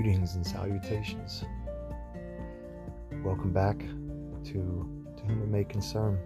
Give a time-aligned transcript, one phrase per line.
[0.00, 1.42] Greetings and salutations.
[3.24, 6.20] Welcome back to To Whom It May Concern.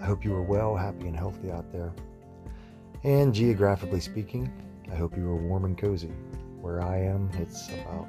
[0.00, 1.92] I hope you are well, happy, and healthy out there.
[3.02, 4.48] And geographically speaking,
[4.92, 6.12] I hope you are warm and cozy.
[6.60, 8.08] Where I am, it's about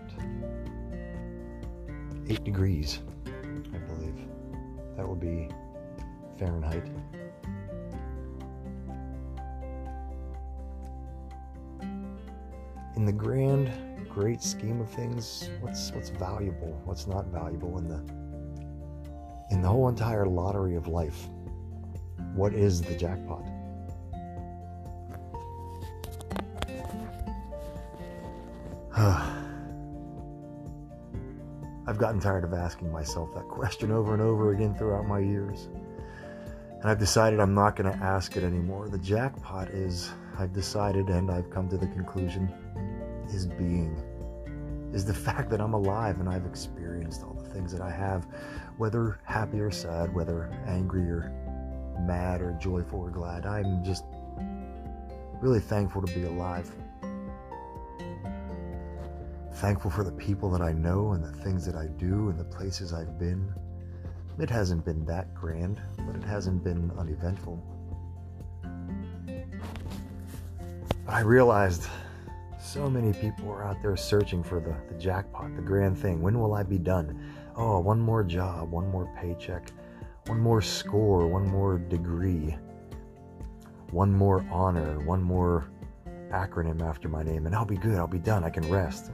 [2.29, 4.19] 8 degrees, I believe.
[4.97, 5.49] That would be
[6.37, 6.85] Fahrenheit.
[12.95, 13.69] In the grand,
[14.09, 18.01] great scheme of things, what's what's valuable, what's not valuable in the
[19.51, 21.27] in the whole entire lottery of life?
[22.33, 23.43] What is the jackpot?
[31.87, 35.67] I've gotten tired of asking myself that question over and over again throughout my years.
[36.81, 38.87] And I've decided I'm not going to ask it anymore.
[38.87, 42.51] The jackpot is, I've decided and I've come to the conclusion,
[43.29, 44.01] is being.
[44.93, 48.27] Is the fact that I'm alive and I've experienced all the things that I have,
[48.77, 51.31] whether happy or sad, whether angry or
[51.99, 53.45] mad or joyful or glad.
[53.45, 54.05] I'm just
[55.41, 56.71] really thankful to be alive
[59.55, 62.43] thankful for the people that I know and the things that I do and the
[62.43, 63.53] places I've been.
[64.37, 67.63] It hasn't been that grand, but it hasn't been uneventful.
[71.05, 71.87] But I realized
[72.65, 76.21] so many people are out there searching for the, the jackpot, the grand thing.
[76.21, 77.33] When will I be done?
[77.55, 79.71] Oh, one more job, one more paycheck,
[80.25, 82.57] one more score, one more degree,
[83.91, 85.69] one more honor, one more
[86.31, 87.97] acronym after my name, and I'll be good.
[87.97, 88.43] I'll be done.
[88.43, 89.11] I can rest.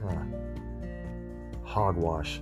[1.62, 2.40] Hogwash.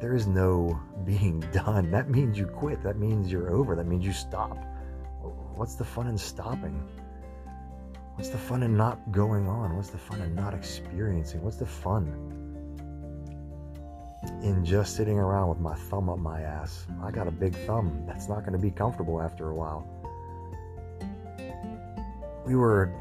[0.00, 1.90] There is no being done.
[1.90, 2.82] That means you quit.
[2.82, 3.76] That means you're over.
[3.76, 4.56] That means you stop.
[5.54, 6.82] What's the fun in stopping?
[8.14, 9.76] What's the fun in not going on?
[9.76, 11.42] What's the fun in not experiencing?
[11.42, 12.06] What's the fun
[14.42, 16.86] in just sitting around with my thumb up my ass?
[17.02, 18.04] I got a big thumb.
[18.06, 20.02] That's not going to be comfortable after a while
[22.44, 22.92] we were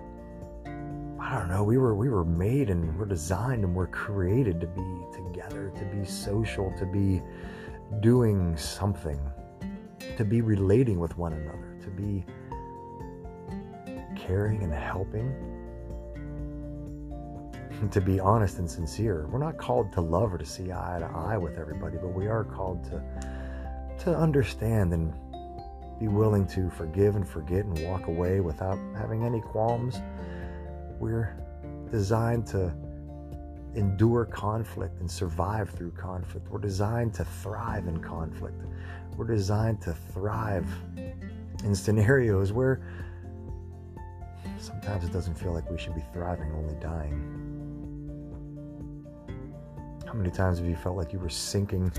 [1.20, 4.68] I don't know, we were we were made and we're designed and we're created to
[4.68, 7.22] be together, to be social, to be
[8.02, 9.20] doing something,
[10.18, 12.26] to be relating with one another, to be
[14.32, 15.30] caring and helping,
[17.92, 19.28] to be honest and sincere.
[19.30, 22.28] We're not called to love or to see eye to eye with everybody, but we
[22.28, 23.04] are called to
[24.04, 25.14] to understand and
[26.00, 30.02] be willing to forgive and forget and walk away without having any qualms.
[31.00, 31.36] We're
[31.92, 32.74] designed to
[33.76, 36.48] endure conflict and survive through conflict.
[36.50, 38.62] We're designed to thrive in conflict.
[39.18, 40.68] We're designed to thrive
[41.64, 42.82] in scenarios where
[44.62, 47.38] sometimes it doesn't feel like we should be thriving, only dying.
[50.06, 51.92] How many times have you felt like you were sinking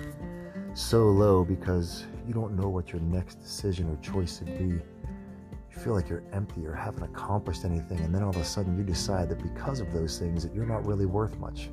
[0.75, 4.75] so low because you don't know what your next decision or choice would be.
[4.75, 8.77] You feel like you're empty or haven't accomplished anything, and then all of a sudden
[8.77, 11.71] you decide that because of those things that you're not really worth much.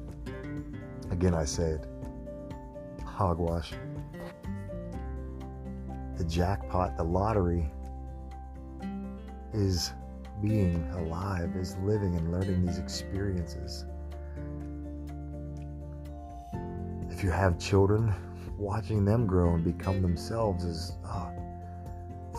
[1.11, 1.88] Again, I say it.
[3.03, 3.73] Hogwash.
[6.17, 7.71] The jackpot, the lottery
[9.53, 9.94] is
[10.41, 13.85] being alive, is living and learning these experiences.
[17.09, 18.13] If you have children,
[18.57, 21.31] watching them grow and become themselves is uh,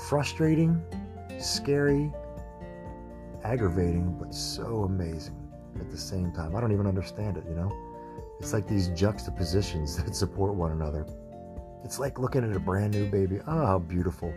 [0.08, 0.82] frustrating,
[1.38, 2.10] scary,
[3.44, 5.36] aggravating, but so amazing
[5.78, 6.56] at the same time.
[6.56, 7.70] I don't even understand it, you know?
[8.38, 11.06] It's like these juxtapositions that support one another.
[11.84, 13.40] It's like looking at a brand new baby.
[13.46, 14.32] Oh, how beautiful.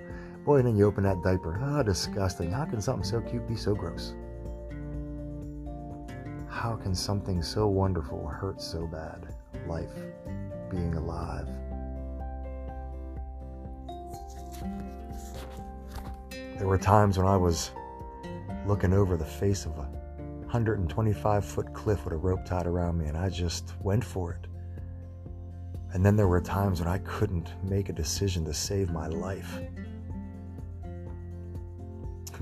[0.45, 1.57] Boy, and then you open that diaper.
[1.63, 2.51] Oh, disgusting.
[2.51, 4.13] How can something so cute be so gross?
[6.49, 9.33] How can something so wonderful hurt so bad?
[9.67, 9.93] Life,
[10.69, 11.47] being alive.
[16.57, 17.71] There were times when I was
[18.67, 19.89] looking over the face of a
[20.41, 24.47] 125 foot cliff with a rope tied around me, and I just went for it.
[25.93, 29.59] And then there were times when I couldn't make a decision to save my life.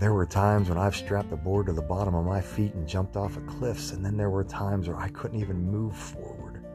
[0.02, 2.86] There were times when I've strapped a board to the bottom of my feet and
[2.88, 6.66] jumped off of cliffs, and then there were times where I couldn't even move forward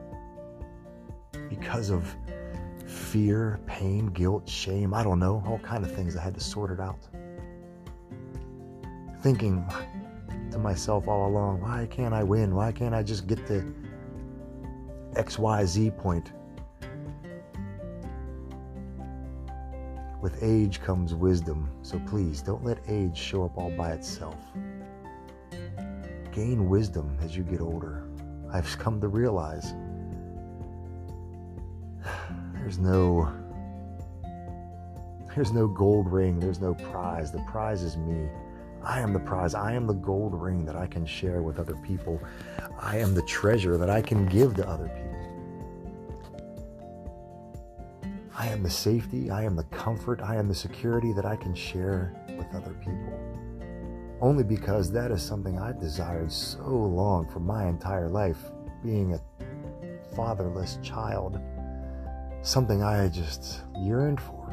[1.50, 2.16] because of
[2.86, 6.70] fear, pain, guilt, shame, I don't know, all kind of things I had to sort
[6.70, 7.00] it out
[9.26, 9.66] thinking
[10.52, 12.54] to myself all along, why can't I win?
[12.54, 13.74] Why can't I just get to
[15.14, 16.30] XYZ point?
[20.26, 24.34] With age comes wisdom, so please don't let age show up all by itself.
[26.32, 28.08] gain wisdom as you get older.
[28.52, 29.72] I've come to realize
[32.54, 33.32] there's no
[35.36, 37.30] there's no gold ring, there's no prize.
[37.30, 38.28] The prize is me.
[38.82, 39.54] I am the prize.
[39.54, 42.20] I am the gold ring that I can share with other people.
[42.80, 45.25] I am the treasure that I can give to other people.
[48.38, 51.54] I am the safety, I am the comfort, I am the security that I can
[51.54, 53.18] share with other people.
[54.20, 58.50] Only because that is something I've desired so long for my entire life,
[58.84, 59.20] being a
[60.14, 61.40] fatherless child,
[62.42, 64.50] something I just yearned for.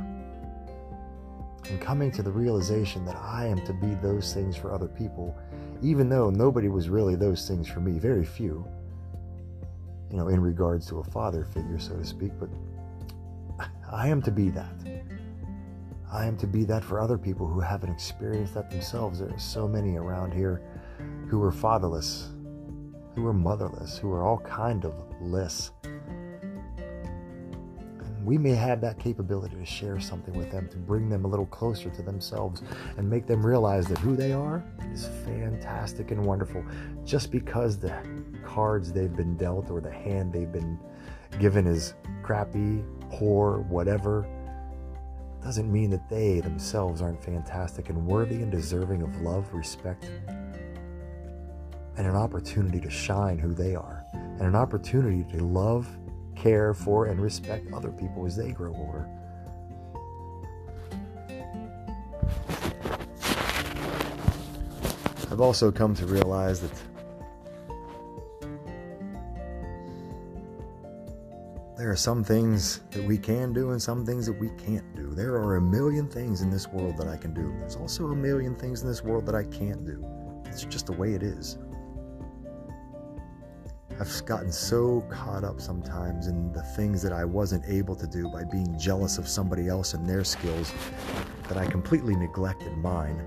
[1.69, 5.35] And coming to the realization that I am to be those things for other people,
[5.81, 8.65] even though nobody was really those things for me, very few,
[10.09, 12.47] you know, in regards to a father figure, so to speak, but
[13.93, 14.73] I am to be that.
[16.11, 19.19] I am to be that for other people who haven't experienced that themselves.
[19.19, 20.63] There are so many around here
[21.27, 22.29] who are fatherless,
[23.13, 25.71] who are motherless, who are all kind of less.
[28.23, 31.45] We may have that capability to share something with them, to bring them a little
[31.45, 32.63] closer to themselves
[32.97, 36.65] and make them realize that who they are is fantastic and wonderful.
[37.05, 37.95] Just because the
[38.43, 40.79] cards they've been dealt or the hand they've been
[41.39, 44.27] given as crappy poor, whatever,
[45.43, 50.05] doesn't mean that they themselves aren't fantastic and worthy and deserving of love, respect,
[51.97, 55.87] and an opportunity to shine who they are, and an opportunity to love,
[56.35, 59.07] care for, and respect other people as they grow older.
[65.29, 66.71] I've also come to realize that
[71.83, 75.13] There are some things that we can do and some things that we can't do.
[75.13, 77.53] There are a million things in this world that I can do.
[77.59, 80.01] There's also a million things in this world that I can't do.
[80.45, 81.57] It's just the way it is.
[83.99, 88.29] I've gotten so caught up sometimes in the things that I wasn't able to do
[88.29, 90.71] by being jealous of somebody else and their skills
[91.49, 93.19] that I completely neglected mine.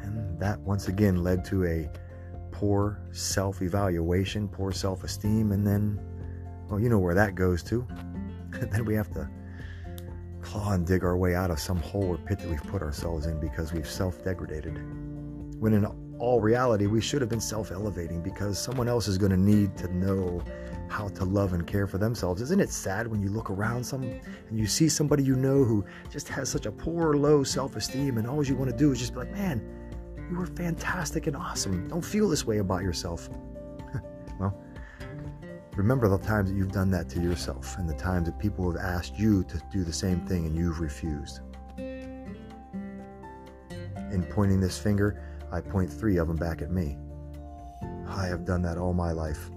[0.00, 1.90] And that once again led to a
[2.52, 6.00] poor self evaluation, poor self esteem, and then
[6.68, 7.86] well, you know where that goes to.
[8.50, 9.28] then we have to
[10.42, 13.26] claw and dig our way out of some hole or pit that we've put ourselves
[13.26, 14.78] in because we've self degraded.
[15.60, 15.86] When in
[16.18, 19.76] all reality, we should have been self elevating because someone else is going to need
[19.78, 20.42] to know
[20.88, 22.40] how to love and care for themselves.
[22.40, 25.84] Isn't it sad when you look around some and you see somebody you know who
[26.10, 28.98] just has such a poor, low self esteem, and all you want to do is
[28.98, 29.62] just be like, man,
[30.30, 31.88] you were fantastic and awesome.
[31.88, 33.28] Don't feel this way about yourself.
[35.78, 38.80] Remember the times that you've done that to yourself and the times that people have
[38.82, 41.38] asked you to do the same thing and you've refused.
[44.10, 45.22] In pointing this finger,
[45.52, 46.98] I point three of them back at me.
[48.08, 49.50] I have done that all my life.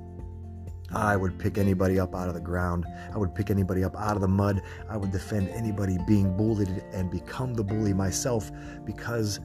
[0.93, 2.85] I would pick anybody up out of the ground.
[3.11, 4.61] I would pick anybody up out of the mud.
[4.87, 8.51] I would defend anybody being bullied and become the bully myself
[8.85, 9.39] because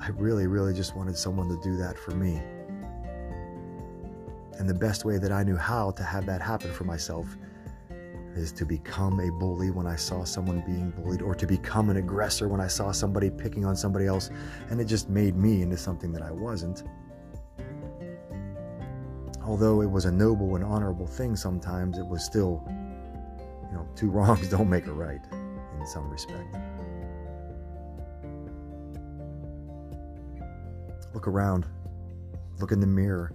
[0.00, 2.42] I really, really just wanted someone to do that for me.
[4.58, 7.36] And the best way that I knew how to have that happen for myself
[8.34, 11.96] is to become a bully when I saw someone being bullied, or to become an
[11.96, 14.30] aggressor when I saw somebody picking on somebody else,
[14.70, 16.84] and it just made me into something that I wasn't.
[19.42, 24.10] Although it was a noble and honorable thing sometimes, it was still, you know, two
[24.16, 25.24] wrongs don't make a right
[25.78, 26.54] in some respect.
[31.14, 31.66] Look around,
[32.60, 33.32] look in the mirror.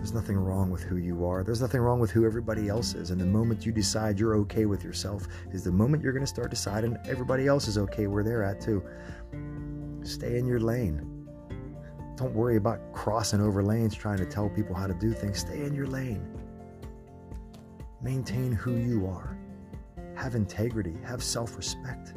[0.00, 1.44] There's nothing wrong with who you are.
[1.44, 3.10] There's nothing wrong with who everybody else is.
[3.10, 6.26] And the moment you decide you're okay with yourself is the moment you're going to
[6.26, 8.82] start deciding everybody else is okay where they're at too.
[10.02, 11.28] Stay in your lane.
[12.16, 15.40] Don't worry about crossing over lanes trying to tell people how to do things.
[15.40, 16.26] Stay in your lane.
[18.00, 19.36] Maintain who you are.
[20.16, 20.96] Have integrity.
[21.04, 22.14] Have self respect.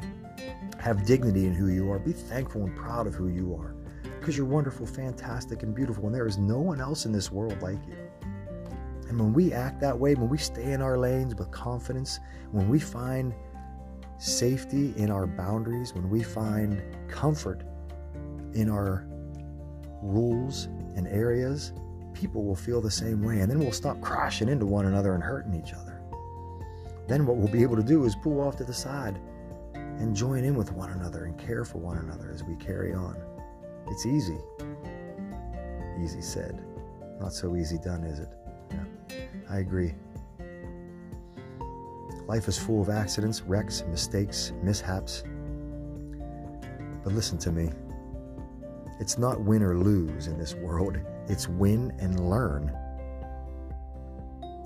[0.80, 1.98] Have dignity in who you are.
[1.98, 3.74] Be thankful and proud of who you are
[4.24, 7.60] because you're wonderful, fantastic, and beautiful, and there is no one else in this world
[7.60, 7.98] like you.
[9.10, 12.66] And when we act that way, when we stay in our lanes with confidence, when
[12.70, 13.34] we find
[14.16, 17.64] safety in our boundaries, when we find comfort
[18.54, 19.06] in our
[20.00, 21.74] rules and areas,
[22.14, 23.40] people will feel the same way.
[23.40, 26.00] And then we'll stop crashing into one another and hurting each other.
[27.08, 29.20] Then what we'll be able to do is pull off to the side
[29.74, 33.33] and join in with one another and care for one another as we carry on.
[33.88, 34.38] It's easy.
[36.02, 36.62] Easy said.
[37.20, 38.28] Not so easy done, is it?
[38.70, 39.16] Yeah,
[39.48, 39.94] I agree.
[42.26, 45.24] Life is full of accidents, wrecks, mistakes, mishaps.
[47.02, 47.70] But listen to me.
[48.98, 50.96] It's not win or lose in this world,
[51.28, 52.74] it's win and learn.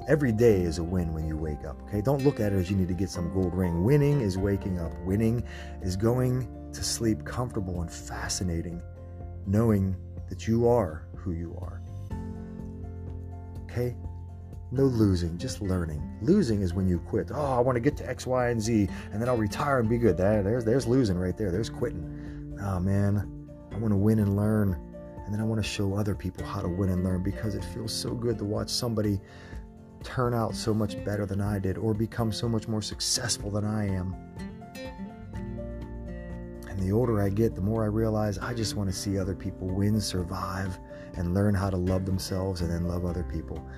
[0.07, 2.01] Every day is a win when you wake up, okay?
[2.01, 3.85] Don't look at it as you need to get some gold ring.
[3.85, 5.43] Winning is waking up, winning
[5.83, 8.81] is going to sleep comfortable and fascinating,
[9.49, 9.97] knowing
[10.29, 11.81] that you are who you are.
[13.65, 13.97] Okay?
[14.71, 16.03] No losing, just learning.
[16.21, 17.31] Losing is when you quit.
[17.33, 19.89] Oh, I want to get to X, Y, and Z, and then I'll retire and
[19.89, 20.19] be good.
[20.19, 21.51] There, there's, there's losing right there.
[21.51, 22.59] There's quitting.
[22.61, 24.75] Oh man, I want to win and learn,
[25.25, 27.65] and then I want to show other people how to win and learn because it
[27.65, 29.21] feels so good to watch somebody
[30.03, 33.65] turn out so much better than I did, or become so much more successful than
[33.65, 34.15] I am.
[36.79, 39.35] And the older I get, the more I realize I just want to see other
[39.35, 40.79] people win, survive,
[41.17, 43.69] and learn how to love themselves and then love other people.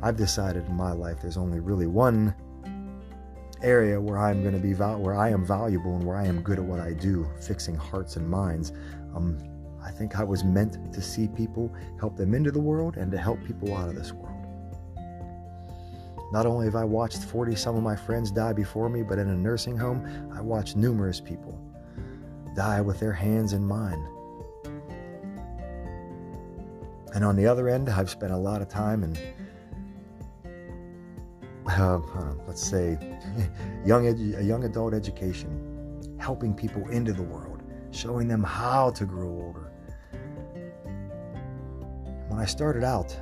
[0.00, 2.32] I've decided in my life there's only really one
[3.64, 6.40] area where I'm going to be val- where I am valuable and where I am
[6.40, 8.70] good at what I do, fixing hearts and minds.
[9.16, 9.38] Um,
[9.82, 13.18] I think I was meant to see people, help them into the world, and to
[13.18, 14.36] help people out of this world.
[16.30, 19.30] Not only have I watched 40 some of my friends die before me, but in
[19.30, 21.60] a nursing home, I watched numerous people
[22.56, 24.04] die with their hands in mine.
[27.14, 29.16] And on the other end, I've spent a lot of time in
[31.68, 31.98] uh,
[32.46, 32.98] let's say,
[33.86, 39.28] young edu- young adult education, helping people into the world, showing them how to grow
[39.28, 39.72] older.
[42.28, 43.16] When I started out,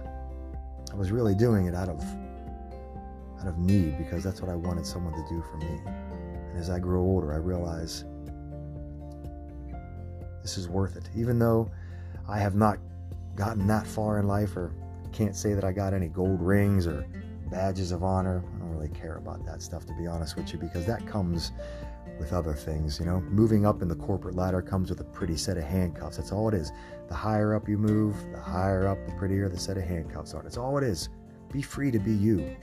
[0.92, 2.02] I was really doing it out of
[3.40, 5.80] out of need because that's what I wanted someone to do for me.
[5.86, 8.04] And as I grow older, I realize
[10.44, 11.08] this is worth it.
[11.16, 11.70] Even though
[12.28, 12.78] I have not
[13.34, 14.72] gotten that far in life or
[15.10, 17.06] can't say that I got any gold rings or
[17.50, 18.44] badges of honor.
[18.54, 21.52] I don't really care about that stuff, to be honest with you, because that comes
[22.18, 22.98] with other things.
[23.00, 26.16] You know, moving up in the corporate ladder comes with a pretty set of handcuffs.
[26.16, 26.72] That's all it is.
[27.08, 30.42] The higher up you move, the higher up, the prettier the set of handcuffs are.
[30.42, 31.08] That's all it is.
[31.52, 32.56] Be free to be you.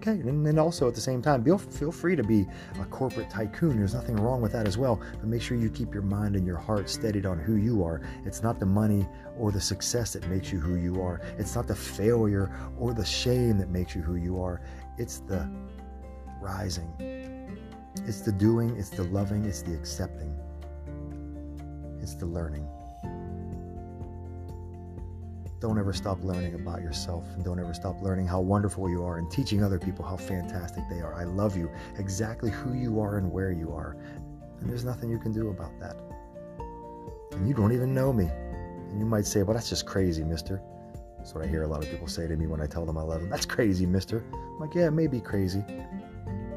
[0.00, 2.46] Okay, and then also at the same time, feel, feel free to be
[2.80, 3.76] a corporate tycoon.
[3.76, 4.98] There's nothing wrong with that as well.
[5.12, 8.00] But make sure you keep your mind and your heart steadied on who you are.
[8.24, 11.20] It's not the money or the success that makes you who you are.
[11.36, 14.62] It's not the failure or the shame that makes you who you are.
[14.96, 15.46] It's the
[16.40, 16.90] rising.
[18.06, 20.34] It's the doing, it's the loving, it's the accepting,
[22.00, 22.66] it's the learning.
[25.60, 29.18] Don't ever stop learning about yourself and don't ever stop learning how wonderful you are
[29.18, 31.14] and teaching other people how fantastic they are.
[31.14, 33.94] I love you exactly who you are and where you are.
[34.60, 35.96] And there's nothing you can do about that.
[37.32, 38.24] And you don't even know me.
[38.24, 40.62] And you might say, well, that's just crazy, mister.
[41.18, 42.96] That's what I hear a lot of people say to me when I tell them
[42.96, 43.28] I love them.
[43.28, 44.24] That's crazy, mister.
[44.32, 45.62] I'm like, yeah, it may be crazy,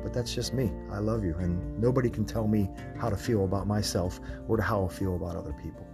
[0.01, 0.71] but that's just me.
[0.89, 1.35] I love you.
[1.39, 5.35] And nobody can tell me how to feel about myself or how I feel about
[5.35, 5.85] other people.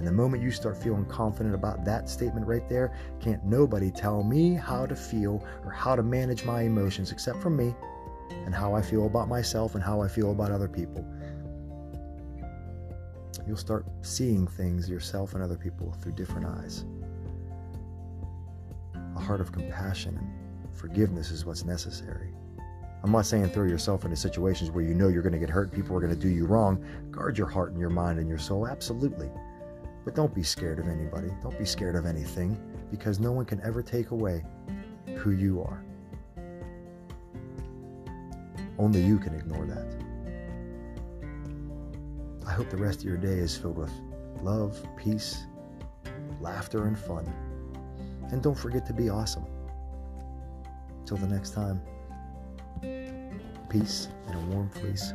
[0.00, 2.90] And the moment you start feeling confident about that statement right there,
[3.20, 7.50] can't nobody tell me how to feel or how to manage my emotions except for
[7.50, 7.74] me
[8.46, 11.04] and how I feel about myself and how I feel about other people.
[13.46, 16.86] You'll start seeing things yourself and other people through different eyes.
[19.16, 22.32] A heart of compassion and forgiveness is what's necessary.
[23.04, 25.70] I'm not saying throw yourself into situations where you know you're going to get hurt,
[25.70, 26.82] people are going to do you wrong.
[27.10, 29.30] Guard your heart and your mind and your soul, absolutely.
[30.04, 31.30] But don't be scared of anybody.
[31.42, 32.58] Don't be scared of anything
[32.90, 34.44] because no one can ever take away
[35.16, 35.84] who you are.
[38.78, 39.86] Only you can ignore that.
[42.46, 43.92] I hope the rest of your day is filled with
[44.42, 45.44] love, peace,
[46.40, 47.30] laughter, and fun.
[48.30, 49.44] And don't forget to be awesome.
[51.04, 51.82] Till the next time,
[53.68, 55.12] peace and a warm fleece.